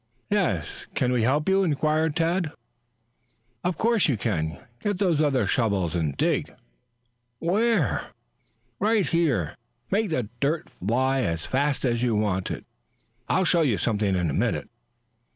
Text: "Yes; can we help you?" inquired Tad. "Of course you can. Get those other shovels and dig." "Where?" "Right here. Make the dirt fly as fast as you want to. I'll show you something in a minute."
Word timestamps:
"Yes; 0.31 0.87
can 0.95 1.11
we 1.11 1.21
help 1.21 1.47
you?" 1.47 1.63
inquired 1.63 2.15
Tad. 2.15 2.51
"Of 3.63 3.77
course 3.77 4.07
you 4.07 4.17
can. 4.17 4.57
Get 4.81 4.97
those 4.97 5.21
other 5.21 5.45
shovels 5.45 5.95
and 5.95 6.17
dig." 6.17 6.55
"Where?" 7.37 8.05
"Right 8.79 9.05
here. 9.07 9.55
Make 9.91 10.09
the 10.09 10.27
dirt 10.39 10.69
fly 10.71 11.21
as 11.21 11.45
fast 11.45 11.85
as 11.85 12.01
you 12.01 12.15
want 12.15 12.47
to. 12.47 12.63
I'll 13.29 13.45
show 13.45 13.61
you 13.61 13.77
something 13.77 14.15
in 14.15 14.27
a 14.27 14.33
minute." 14.33 14.69